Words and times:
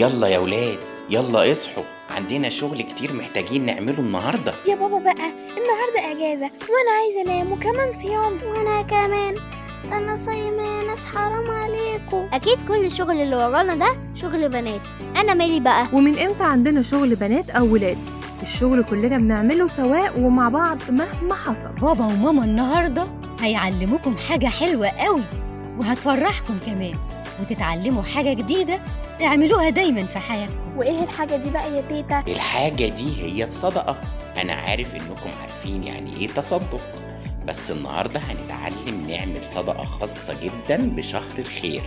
يلا 0.00 0.26
يا 0.26 0.38
ولاد 0.38 0.78
يلا 1.10 1.52
اصحوا. 1.52 1.84
عندنا 2.10 2.48
شغل 2.48 2.82
كتير 2.82 3.12
محتاجين 3.12 3.66
نعمله 3.66 3.98
النهارده. 3.98 4.54
يا 4.68 4.74
بابا 4.74 4.98
بقى 4.98 5.30
النهارده 5.58 6.12
إجازة 6.12 6.46
وأنا 6.46 6.90
عايزة 6.98 7.22
أنام 7.24 7.52
وكمان 7.52 8.00
صيام. 8.02 8.38
وأنا 8.50 8.82
كمان. 8.82 9.34
أنا 9.92 10.16
صايمة 10.16 10.62
يا 10.62 10.86
ناس 10.86 11.06
حرام 11.06 11.50
عليكم. 11.50 12.28
أكيد 12.32 12.58
كل 12.68 12.84
الشغل 12.84 13.20
اللي 13.20 13.36
ورانا 13.36 13.74
ده 13.74 13.96
شغل 14.14 14.48
بنات. 14.48 14.80
أنا 15.16 15.34
مالي 15.34 15.60
بقى؟ 15.60 15.86
ومن 15.92 16.18
إمتى 16.18 16.44
عندنا 16.44 16.82
شغل 16.82 17.14
بنات 17.14 17.50
أو 17.50 17.72
ولاد؟ 17.72 17.98
الشغل 18.42 18.82
كلنا 18.82 19.18
بنعمله 19.18 19.66
سواء 19.66 20.20
ومع 20.20 20.48
بعض 20.48 20.78
مهما 20.90 21.34
حصل. 21.34 21.70
بابا 21.82 22.04
وماما 22.04 22.44
النهارده 22.44 23.06
هيعلموكم 23.40 24.16
حاجة 24.28 24.46
حلوة 24.46 24.88
قوي 24.88 25.22
وهتفرحكم 25.78 26.58
كمان 26.66 26.94
وتتعلموا 27.40 28.02
حاجة 28.02 28.32
جديدة 28.34 28.80
تعملوها 29.20 29.68
دايما 29.70 30.04
في 30.04 30.18
حياتكم. 30.18 30.76
وإيه 30.76 31.04
الحاجة 31.04 31.36
دي 31.36 31.50
بقى 31.50 31.76
يا 31.76 31.80
تيتا؟ 31.88 32.24
الحاجة 32.28 32.88
دي 32.88 33.22
هي 33.22 33.44
الصدقة. 33.44 33.96
أنا 34.42 34.52
عارف 34.52 34.94
إنكم 34.94 35.30
عارفين 35.40 35.84
يعني 35.84 36.16
إيه 36.16 36.28
تصدق. 36.28 36.80
بس 37.46 37.70
النهاردة 37.70 38.20
هنتعلم 38.20 39.06
نعمل 39.10 39.44
صدقة 39.44 39.84
خاصة 39.84 40.36
جدا 40.42 40.90
بشهر 40.90 41.38
الخير 41.38 41.82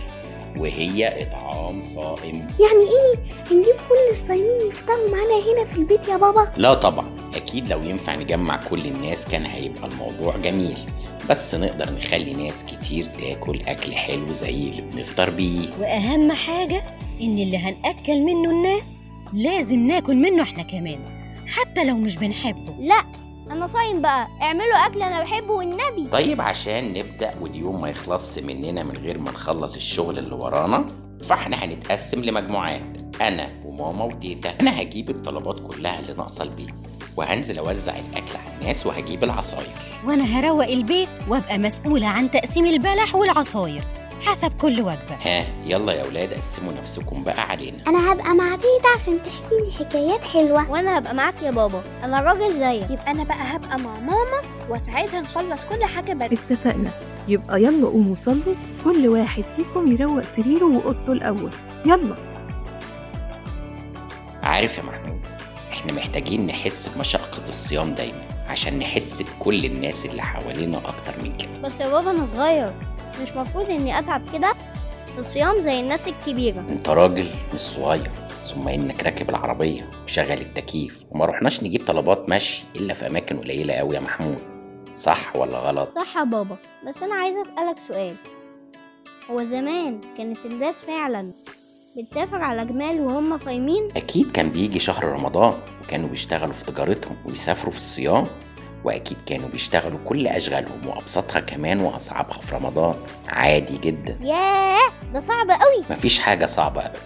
وهي 0.56 1.22
إطعام 1.22 1.80
صائم. 1.80 2.34
يعني 2.36 2.84
إيه؟ 2.84 3.18
هنجيب 3.50 3.74
كل 3.88 4.10
الصايمين 4.10 4.68
يفطروا 4.68 5.10
معانا 5.10 5.34
هنا 5.52 5.64
في 5.64 5.76
البيت 5.78 6.08
يا 6.08 6.16
بابا؟ 6.16 6.48
لا 6.56 6.74
طبعا. 6.74 7.06
أكيد 7.34 7.68
لو 7.68 7.82
ينفع 7.82 8.14
نجمع 8.14 8.56
كل 8.56 8.86
الناس 8.86 9.24
كان 9.24 9.46
هيبقى 9.46 9.88
الموضوع 9.88 10.36
جميل. 10.36 10.78
بس 11.30 11.54
نقدر 11.54 11.90
نخلي 11.92 12.34
ناس 12.34 12.64
كتير 12.64 13.04
تاكل 13.06 13.60
أكل 13.66 13.94
حلو 13.94 14.32
زي 14.32 14.50
اللي 14.68 14.82
بنفطر 14.82 15.30
بيه. 15.30 15.68
وأهم 15.80 16.32
حاجة 16.32 16.82
إن 17.20 17.38
اللي 17.38 17.58
هنأكل 17.58 18.22
منه 18.22 18.50
الناس 18.50 18.90
لازم 19.32 19.86
ناكل 19.86 20.16
منه 20.16 20.42
إحنا 20.42 20.62
كمان 20.62 20.98
حتى 21.46 21.84
لو 21.84 21.96
مش 21.96 22.16
بنحبه. 22.16 22.74
لا 22.80 23.04
أنا 23.50 23.66
صايم 23.66 24.00
بقى. 24.02 24.28
اعملوا 24.42 24.86
أكل 24.86 25.02
أنا 25.02 25.20
بحبه 25.22 25.52
والنبي. 25.52 26.08
طيب 26.12 26.40
عشان 26.40 26.88
نبدأ 26.94 27.34
واليوم 27.40 27.80
ما 27.80 27.88
يخلصش 27.88 28.42
مننا 28.42 28.82
من 28.82 28.96
غير 28.96 29.18
ما 29.18 29.30
نخلص 29.30 29.76
الشغل 29.76 30.18
اللي 30.18 30.34
ورانا 30.34 30.86
فإحنا 31.22 31.64
هنتقسم 31.64 32.20
لمجموعات 32.20 32.82
أنا 33.20 33.50
وماما 33.64 34.04
وتيتا 34.04 34.54
أنا 34.60 34.82
هجيب 34.82 35.10
الطلبات 35.10 35.60
كلها 35.60 35.98
اللي 35.98 36.12
ناقصة 36.14 36.44
البيت 36.44 36.74
وهنزل 37.16 37.58
أوزع 37.58 37.92
الأكل 37.92 38.36
على 38.46 38.60
الناس 38.60 38.86
وهجيب 38.86 39.24
العصاير. 39.24 39.70
وأنا 40.06 40.24
هروق 40.24 40.66
البيت 40.66 41.08
وأبقى 41.28 41.58
مسؤولة 41.58 42.06
عن 42.06 42.30
تقسيم 42.30 42.66
البلح 42.66 43.14
والعصاير. 43.14 43.82
حسب 44.20 44.52
كل 44.52 44.80
وجبة. 44.80 45.16
ها 45.22 45.46
يلا 45.66 45.92
يا 45.92 46.06
ولاد 46.06 46.34
قسموا 46.34 46.72
نفسكم 46.72 47.22
بقى 47.22 47.40
علينا. 47.40 47.76
أنا 47.86 48.12
هبقى 48.12 48.34
مع 48.34 48.50
تيتا 48.50 48.88
عشان 48.96 49.22
تحكي 49.22 49.54
لي 49.54 49.72
حكايات 49.84 50.24
حلوة. 50.24 50.70
وأنا 50.70 50.98
هبقى 50.98 51.14
معاك 51.14 51.42
يا 51.42 51.50
بابا. 51.50 51.82
أنا 52.04 52.20
راجل 52.20 52.58
زيك. 52.58 52.90
يبقى 52.90 53.10
أنا 53.10 53.24
بقى 53.24 53.56
هبقى 53.56 53.78
مع 53.78 53.98
ماما 53.98 54.40
وساعتها 54.70 55.20
نخلص 55.20 55.64
كل 55.64 55.84
حاجة 55.84 56.12
بدري. 56.12 56.36
اتفقنا. 56.36 56.90
يبقى 57.28 57.62
يلا 57.62 57.86
قوموا 57.86 58.14
صلوا. 58.14 58.54
كل 58.84 59.08
واحد 59.08 59.44
فيكم 59.56 59.92
يروق 59.92 60.24
سريره 60.24 60.64
وأوضته 60.64 61.12
الأول. 61.12 61.50
يلا. 61.86 62.16
عارف 64.42 64.78
يا 64.78 64.82
محمود 64.82 65.20
إحنا 65.72 65.92
محتاجين 65.92 66.46
نحس 66.46 66.88
بمشقة 66.88 67.48
الصيام 67.48 67.92
دايما 67.92 68.22
عشان 68.48 68.78
نحس 68.78 69.22
بكل 69.22 69.64
الناس 69.64 70.06
اللي 70.06 70.22
حوالينا 70.22 70.78
أكتر 70.78 71.12
من 71.22 71.36
كده. 71.36 71.60
بس 71.62 71.80
يا 71.80 71.88
بابا 71.88 72.10
أنا 72.10 72.26
صغير. 72.26 72.72
مش 73.22 73.32
مفروض 73.36 73.70
إني 73.70 73.98
أتعب 73.98 74.22
كده 74.32 74.52
في 75.12 75.18
الصيام 75.18 75.60
زي 75.60 75.80
الناس 75.80 76.08
الكبيرة. 76.08 76.60
أنت 76.60 76.88
راجل 76.88 77.26
مش 77.54 77.60
صغير 77.60 78.10
ثم 78.42 78.68
إنك 78.68 79.02
راكب 79.02 79.30
العربية 79.30 79.90
وشغل 80.04 80.32
التكييف 80.40 81.04
وما 81.10 81.24
رحناش 81.24 81.62
نجيب 81.62 81.86
طلبات 81.86 82.28
مشي 82.28 82.64
إلا 82.76 82.94
في 82.94 83.06
أماكن 83.06 83.38
قليلة 83.38 83.74
أوي 83.74 83.94
يا 83.94 84.00
محمود. 84.00 84.38
صح 84.94 85.36
ولا 85.36 85.58
غلط؟ 85.58 85.92
صح 85.92 86.16
يا 86.16 86.24
بابا 86.24 86.56
بس 86.88 87.02
أنا 87.02 87.14
عايزة 87.14 87.42
أسألك 87.42 87.78
سؤال. 87.88 88.16
هو 89.30 89.42
زمان 89.44 90.00
كانت 90.18 90.38
الناس 90.44 90.80
فعلا 90.80 91.32
بتسافر 91.98 92.42
على 92.44 92.64
جمال 92.64 93.00
وهم 93.00 93.38
صايمين؟ 93.38 93.88
أكيد 93.96 94.30
كان 94.30 94.50
بيجي 94.50 94.78
شهر 94.78 95.04
رمضان 95.04 95.54
وكانوا 95.84 96.08
بيشتغلوا 96.08 96.52
في 96.54 96.64
تجارتهم 96.64 97.16
ويسافروا 97.26 97.70
في 97.70 97.76
الصيام. 97.76 98.26
وأكيد 98.84 99.18
كانوا 99.26 99.48
بيشتغلوا 99.48 99.98
كل 100.04 100.26
أشغالهم 100.26 100.86
وأبسطها 100.86 101.40
كمان 101.40 101.80
وأصعبها 101.80 102.38
في 102.38 102.54
رمضان. 102.54 102.94
عادي 103.28 103.78
جدا. 103.78 104.18
ياه 104.22 104.78
ده 105.14 105.20
صعب 105.20 105.50
قوي. 105.50 105.84
مفيش 105.90 106.18
حاجة 106.18 106.46
صعبة 106.46 106.80
أبدا. 106.86 107.00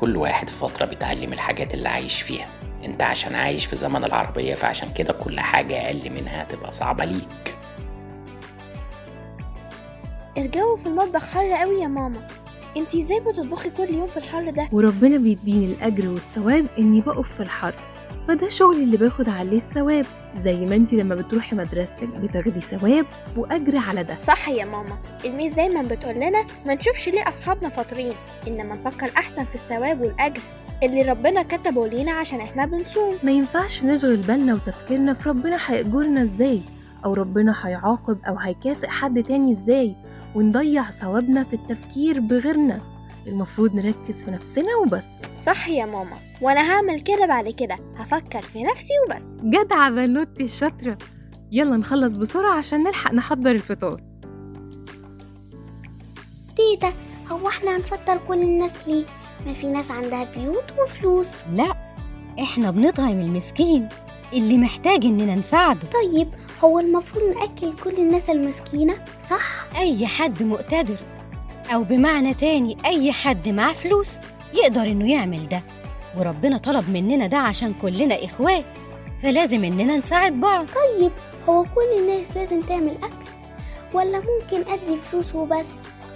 كل 0.00 0.16
واحد 0.16 0.48
في 0.50 0.56
فترة 0.56 0.86
بيتعلم 0.86 1.32
الحاجات 1.32 1.74
اللي 1.74 1.88
عايش 1.88 2.22
فيها. 2.22 2.46
أنت 2.84 3.02
عشان 3.02 3.34
عايش 3.34 3.66
في 3.66 3.76
زمن 3.76 4.04
العربية 4.04 4.54
فعشان 4.54 4.92
كده 4.92 5.12
كل 5.12 5.40
حاجة 5.40 5.86
أقل 5.86 6.10
منها 6.10 6.44
تبقى 6.44 6.72
صعبة 6.72 7.04
ليك. 7.04 7.56
الجو 10.38 10.76
في 10.76 10.86
المطبخ 10.86 11.24
حر 11.26 11.50
قوي 11.50 11.80
يا 11.82 11.88
ماما. 11.88 12.26
انتي 12.76 13.00
إزاي 13.02 13.20
بتطبخي 13.20 13.70
كل 13.70 13.90
يوم 13.94 14.06
في 14.06 14.16
الحر 14.16 14.50
ده؟ 14.50 14.68
وربنا 14.72 15.16
بيديني 15.18 15.64
الأجر 15.66 16.08
والثواب 16.08 16.66
إني 16.78 17.00
بقف 17.00 17.32
في 17.34 17.40
الحر. 17.42 17.74
فده 18.28 18.48
شغلي 18.48 18.82
اللي 18.84 18.96
باخد 18.96 19.28
عليه 19.28 19.56
الثواب. 19.56 20.06
زي 20.42 20.56
ما 20.56 20.74
انتي 20.74 20.96
لما 20.96 21.14
بتروحي 21.14 21.56
مدرستك 21.56 22.08
بتاخدي 22.08 22.60
ثواب 22.60 23.06
وأجر 23.36 23.76
على 23.76 24.04
ده. 24.04 24.18
صح 24.18 24.48
يا 24.48 24.64
ماما. 24.64 24.98
الميس 25.24 25.52
دايما 25.52 25.82
بتقول 25.82 26.14
لنا 26.14 26.46
ما 26.66 26.74
نشوفش 26.74 27.08
ليه 27.08 27.28
أصحابنا 27.28 27.68
فاطرين 27.68 28.12
إنما 28.48 28.74
نفكر 28.74 29.10
أحسن 29.16 29.44
في 29.44 29.54
الثواب 29.54 30.00
والأجر 30.00 30.40
اللي 30.82 31.02
ربنا 31.02 31.42
كتبه 31.42 31.86
لينا 31.86 32.12
عشان 32.12 32.40
إحنا 32.40 32.66
بنصوم. 32.66 33.14
ما 33.22 33.30
ينفعش 33.30 33.84
نشغل 33.84 34.16
بالنا 34.16 34.54
وتفكيرنا 34.54 35.12
في 35.12 35.28
ربنا 35.28 35.58
هيأجرنا 35.66 36.22
إزاي 36.22 36.60
أو 37.04 37.14
ربنا 37.14 37.54
هيعاقب 37.62 38.18
أو 38.28 38.36
هيكافئ 38.38 38.88
حد 38.88 39.22
تاني 39.22 39.52
إزاي 39.52 39.94
ونضيع 40.34 40.90
ثوابنا 40.90 41.44
في 41.44 41.54
التفكير 41.54 42.20
بغيرنا. 42.20 42.80
المفروض 43.26 43.74
نركز 43.74 44.24
في 44.24 44.30
نفسنا 44.30 44.76
وبس. 44.86 45.22
صح 45.40 45.68
يا 45.68 45.86
ماما. 45.86 46.16
وأنا 46.40 46.60
هعمل 46.60 47.00
كده 47.00 47.26
بعد 47.26 47.48
كده. 47.48 47.78
هفكر 47.96 48.42
في 48.42 48.62
نفسي 48.62 48.92
وبس. 49.06 49.40
جدعة 49.44 49.90
بنوتي 49.90 50.44
الشاطرة. 50.44 50.98
يلا 51.52 51.76
نخلص 51.76 52.12
بسرعة 52.14 52.58
عشان 52.58 52.82
نلحق 52.82 53.12
نحضر 53.12 53.50
الفطار. 53.50 54.02
تيتا 56.56 56.92
هو 57.30 57.48
إحنا 57.48 57.76
هنفطر 57.76 58.20
كل 58.28 58.42
الناس 58.42 58.88
ليه؟ 58.88 59.06
ما 59.46 59.52
في 59.52 59.66
ناس 59.66 59.90
عندها 59.90 60.24
بيوت 60.36 60.64
وفلوس. 60.82 61.28
لا 61.52 61.74
إحنا 62.40 62.70
بنطعم 62.70 63.20
المسكين 63.20 63.88
اللي 64.32 64.58
محتاج 64.58 65.04
إننا 65.04 65.34
نساعده. 65.34 65.80
طيب 65.80 66.28
هو 66.64 66.78
المفروض 66.78 67.24
نأكل 67.24 67.72
كل 67.72 67.94
الناس 67.98 68.30
المسكينة؟ 68.30 68.94
صح؟ 69.30 69.64
أي 69.78 70.06
حد 70.06 70.42
مقتدر. 70.42 70.98
أو 71.74 71.84
بمعنى 71.84 72.34
تاني 72.34 72.76
أي 72.86 73.12
حد 73.12 73.48
معاه 73.48 73.72
فلوس 73.72 74.08
يقدر 74.54 74.82
إنه 74.82 75.10
يعمل 75.10 75.48
ده. 75.48 75.62
وربنا 76.18 76.58
طلب 76.58 76.90
مننا 76.90 77.26
ده 77.26 77.36
عشان 77.36 77.74
كلنا 77.82 78.24
إخوات 78.24 78.64
فلازم 79.22 79.64
إننا 79.64 79.96
نساعد 79.96 80.40
بعض. 80.40 80.66
طيب 80.66 81.12
هو 81.48 81.62
كل 81.64 81.98
الناس 82.00 82.36
لازم 82.36 82.60
تعمل 82.60 82.96
أكل؟ 83.02 83.28
ولا 83.94 84.18
ممكن 84.18 84.72
أدي 84.72 84.96
فلوس 84.96 85.34
وبس 85.34 85.68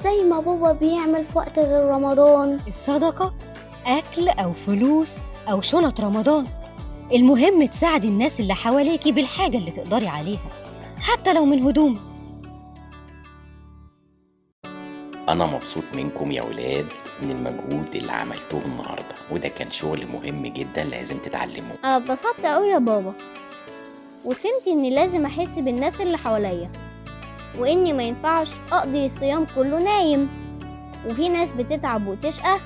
زي 0.04 0.22
ما 0.24 0.40
بابا 0.40 0.72
بيعمل 0.72 1.24
في 1.24 1.38
وقت 1.38 1.58
غير 1.58 1.84
رمضان؟ 1.84 2.58
الصدقة 2.68 3.34
أكل 3.86 4.28
أو 4.28 4.52
فلوس 4.52 5.16
أو 5.50 5.60
شنط 5.60 6.00
رمضان. 6.00 6.46
المهم 7.14 7.66
تساعدي 7.66 8.08
الناس 8.08 8.40
اللي 8.40 8.54
حواليكي 8.54 9.12
بالحاجة 9.12 9.56
اللي 9.58 9.70
تقدري 9.70 10.08
عليها 10.08 10.40
حتى 11.00 11.32
لو 11.32 11.44
من 11.44 11.62
هدوم. 11.62 12.11
أنا 15.32 15.46
مبسوط 15.46 15.84
منكم 15.94 16.30
يا 16.32 16.42
ولاد 16.42 16.86
من 17.22 17.30
المجهود 17.30 17.94
اللي 17.96 18.12
عملتوه 18.12 18.60
النهاردة 18.66 19.14
وده 19.30 19.48
كان 19.48 19.70
شغل 19.70 20.06
مهم 20.06 20.46
جدا 20.46 20.84
لازم 20.84 21.18
تتعلموه. 21.18 21.76
أنا 21.84 21.96
اتبسطت 21.96 22.44
قوي 22.46 22.68
يا 22.68 22.78
بابا. 22.78 23.12
وفهمت 24.24 24.66
إني 24.68 24.90
لازم 24.94 25.26
أحس 25.26 25.58
بالناس 25.58 26.00
اللي 26.00 26.18
حواليا 26.18 26.70
وإني 27.58 27.92
ما 27.92 28.02
ينفعش 28.02 28.48
أقضي 28.72 29.06
الصيام 29.06 29.46
كله 29.56 29.78
نايم. 29.78 30.28
وفي 31.10 31.28
ناس 31.28 31.52
بتتعب 31.52 32.06
وتشقى 32.06 32.58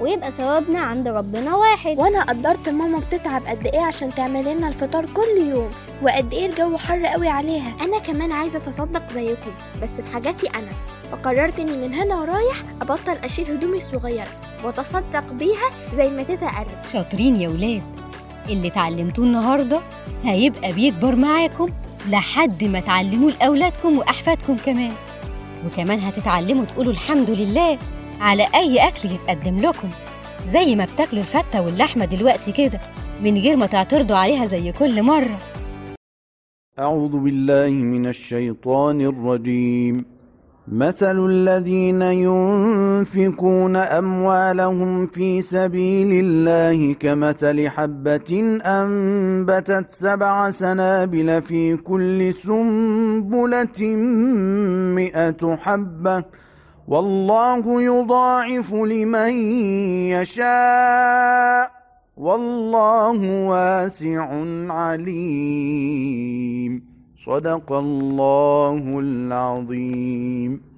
ويبقى 0.00 0.30
ثوابنا 0.30 0.78
عند 0.78 1.08
ربنا 1.08 1.54
واحد. 1.56 1.98
وأنا 1.98 2.22
قدرت 2.22 2.68
ماما 2.68 2.98
بتتعب 2.98 3.46
قد 3.46 3.66
إيه 3.66 3.80
عشان 3.80 4.14
تعمل 4.14 4.54
لنا 4.54 4.68
الفطار 4.68 5.06
كل 5.06 5.48
يوم 5.50 5.70
وقد 6.02 6.34
إيه 6.34 6.46
الجو 6.46 6.76
حر 6.76 7.06
قوي 7.06 7.28
عليها. 7.28 7.72
أنا 7.80 7.98
كمان 7.98 8.32
عايزة 8.32 8.58
أتصدق 8.58 9.12
زيكم 9.12 9.50
بس 9.82 10.00
بحاجاتي 10.00 10.46
أنا. 10.46 10.72
فقررت 11.12 11.60
إني 11.60 11.88
من 11.88 11.94
هنا 11.94 12.14
ورايح 12.16 12.56
أبطل 12.82 13.16
أشيل 13.24 13.50
هدومي 13.50 13.76
الصغيرة 13.76 14.28
وأتصدق 14.64 15.32
بيها 15.32 15.70
زي 15.94 16.08
ما 16.08 16.22
تيتا 16.22 16.48
قالت 16.48 16.70
شاطرين 16.92 17.36
يا 17.36 17.48
ولاد. 17.48 17.82
اللي 18.48 18.68
اتعلمتوه 18.68 19.24
النهاردة 19.24 19.80
هيبقى 20.24 20.72
بيكبر 20.72 21.16
معاكم 21.16 21.70
لحد 22.08 22.64
ما 22.64 22.80
تعلموه 22.80 23.32
لأولادكم 23.40 23.98
وأحفادكم 23.98 24.56
كمان. 24.66 24.92
وكمان 25.66 26.00
هتتعلموا 26.00 26.64
تقولوا 26.64 26.92
الحمد 26.92 27.30
لله 27.30 27.78
على 28.20 28.46
أي 28.54 28.88
أكل 28.88 29.08
يتقدم 29.08 29.58
لكم. 29.58 29.88
زي 30.48 30.76
ما 30.76 30.84
بتاكلوا 30.94 31.22
الفتة 31.22 31.66
واللحمة 31.66 32.04
دلوقتي 32.04 32.52
كده 32.52 32.80
من 33.22 33.38
غير 33.38 33.56
ما 33.56 33.66
تعترضوا 33.66 34.16
عليها 34.16 34.46
زي 34.46 34.72
كل 34.72 35.02
مرة. 35.02 35.38
أعوذ 36.78 37.18
بالله 37.18 37.70
من 37.70 38.06
الشيطان 38.06 39.00
الرجيم. 39.00 40.04
مثل 40.68 41.26
الذين 41.26 42.02
ينفقون 42.02 43.76
أموالهم 43.76 45.06
في 45.06 45.42
سبيل 45.42 46.24
الله 46.24 46.92
كمثل 46.92 47.68
حبة 47.68 48.60
أنبتت 48.64 49.90
سبع 49.90 50.50
سنابل 50.50 51.42
في 51.42 51.76
كل 51.76 52.34
سنبلة 52.34 53.96
مئة 54.94 55.56
حبة. 55.56 56.24
والله 56.88 57.82
يضاعف 57.82 58.74
لمن 58.74 59.32
يشاء. 60.10 61.70
والله 62.16 63.48
واسع 63.48 64.44
عليم. 64.72 66.14
صدق 67.26 67.72
الله 67.72 69.00
العظيم. 69.00 70.73